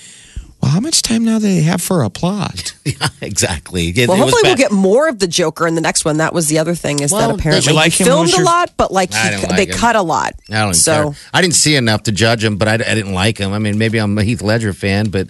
[0.63, 2.73] well, how much time now do they have for a plot?
[2.89, 3.89] Yeah, exactly.
[3.91, 6.17] It- Well, it was hopefully we'll get more of the Joker in the next one.
[6.17, 8.73] That was the other thing is Well, that apparently like he filmed was a lot,
[8.79, 9.77] but like he, like they him.
[9.77, 10.33] cut a lot.
[10.51, 11.21] I don't so care.
[11.35, 13.53] I didn't see enough to judge him, but I, I didn't like him.
[13.53, 15.29] I mean, maybe I'm a Heath Ledger fan, but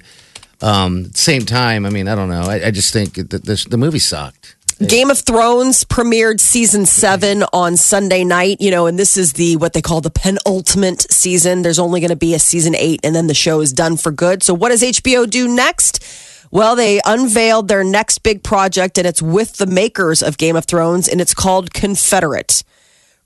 [0.61, 2.43] um, same time, I mean, I don't know.
[2.43, 4.57] I, I just think that this, the movie sucked.
[4.87, 9.57] Game of Thrones premiered season seven on Sunday night, you know, and this is the
[9.57, 11.63] what they call the penultimate season.
[11.63, 14.13] There's only going to be a season eight, and then the show is done for
[14.13, 14.45] good.
[14.45, 16.05] So, what does HBO do next?
[16.53, 20.65] Well, they unveiled their next big project, and it's with the makers of Game of
[20.65, 22.63] Thrones, and it's called Confederate.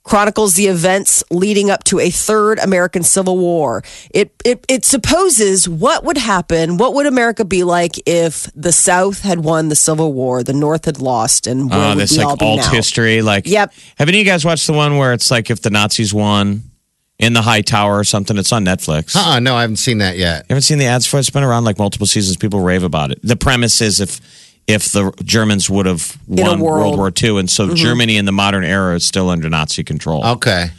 [0.04, 3.84] Chronicles the events leading up to a third American Civil War.
[4.10, 9.20] It, it it supposes what would happen, what would America be like if the South
[9.22, 12.22] had won the Civil War, the North had lost, and where Uh, would this we
[12.24, 12.70] all like be alt now?
[12.70, 13.22] history.
[13.22, 13.72] Like, Yep.
[13.98, 16.64] Have any of you guys watched the one where it's like if the Nazis won
[17.20, 18.36] in the High Tower or something?
[18.36, 19.14] It's on Netflix.
[19.14, 20.40] Uh-uh, no, I haven't seen that yet.
[20.48, 21.20] You haven't seen the ads for it?
[21.20, 22.36] It's been around like multiple seasons.
[22.36, 23.20] People rave about it.
[23.22, 24.20] The premise is if
[24.66, 27.74] if the Germans would have won world- World War II, and so mm-hmm.
[27.74, 30.24] Germany in the modern era is still under Nazi control.
[30.24, 30.70] Okay.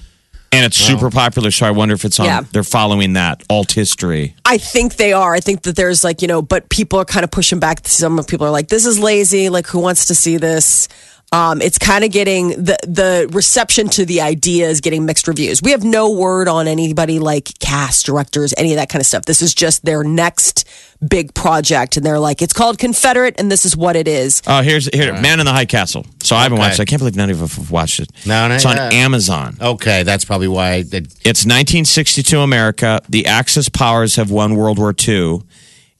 [0.51, 1.49] and it's super popular.
[1.49, 2.27] So I wonder if it's on.
[2.27, 2.41] Yeah.
[2.51, 4.35] They're following that alt history.
[4.45, 5.33] I think they are.
[5.33, 7.87] I think that there's like, you know, but people are kind of pushing back.
[7.87, 9.49] Some people are like, this is lazy.
[9.49, 10.87] Like, who wants to see this?
[11.33, 15.61] Um, it's kind of getting the the reception to the idea is getting mixed reviews.
[15.63, 19.25] We have no word on anybody like cast directors, any of that kind of stuff.
[19.25, 20.67] This is just their next
[21.09, 24.43] big project, and they're like, it's called Confederate, and this is what it is.
[24.45, 26.05] Oh, here's here, Man in the High Castle.
[26.21, 26.67] So I haven't Okay.
[26.67, 26.79] watched.
[26.79, 26.83] it.
[26.83, 28.09] I can't believe none of you have watched it.
[28.27, 28.93] No, not it's on yet.
[28.93, 29.57] Amazon.
[29.59, 30.73] Okay, that's probably why.
[30.73, 31.07] I did.
[31.25, 33.01] It's 1962 America.
[33.09, 35.41] The Axis powers have won World War II,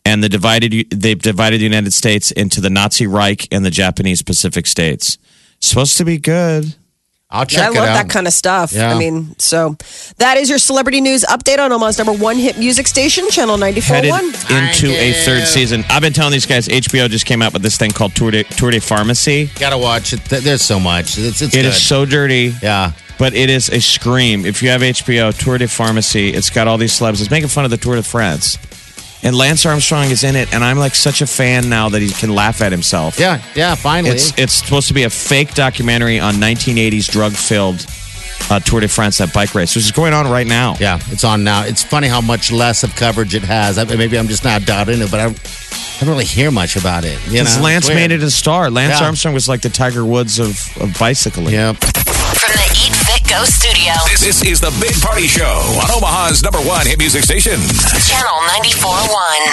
[0.06, 4.22] and the divided they've divided the United States into the Nazi Reich and the Japanese
[4.22, 5.18] Pacific states.
[5.60, 6.76] Supposed to be good.
[7.30, 7.94] I'll check I it love out.
[7.96, 8.74] that kind of stuff.
[8.74, 8.94] Yeah.
[8.94, 9.76] I mean, so
[10.18, 13.82] that is your celebrity news update on Omaha's number one hit music station, Channel Headed
[13.84, 14.68] 94.1.
[14.68, 15.84] into a third season.
[15.89, 18.44] I've been telling these guys HBO just came out with this thing called Tour de,
[18.44, 19.50] Tour de Pharmacy.
[19.58, 20.24] Gotta watch it.
[20.26, 21.18] There's so much.
[21.18, 21.66] It's it's It good.
[21.66, 22.54] is so dirty.
[22.62, 22.92] yeah.
[23.18, 24.46] But it is a scream.
[24.46, 27.20] If you have HBO, Tour de Pharmacy, it's got all these celebs.
[27.22, 28.58] It's making fun of the Tour de France.
[29.24, 32.10] And Lance Armstrong is in it, and I'm like such a fan now that he
[32.10, 33.18] can laugh at himself.
[33.20, 33.74] Yeah, yeah.
[33.76, 37.86] Finally, It's it's supposed to be a fake documentary on 1980s drug-filled
[38.52, 40.76] uh, Tour de France, that bike race, which is going on right now.
[40.80, 41.00] yeah.
[41.08, 41.64] It's on now.
[41.64, 43.78] It's funny how much less of coverage it has.
[43.78, 46.76] I, maybe I'm just not dialed into it, but I, I don't really hear much
[46.76, 47.18] about it.
[47.28, 48.70] You Because know, Lance made it a star.
[48.70, 49.06] Lance Yeah.
[49.06, 50.50] Armstrong was like the Tiger Woods of,
[50.82, 51.54] of bicycling.
[51.54, 51.72] Yeah.
[51.72, 53.03] From the Eat Fit
[53.34, 53.93] Go studio.
[54.06, 57.58] This, this is the Big Party Show on Omaha's number one hit music station.
[57.58, 59.50] Channel 94.1.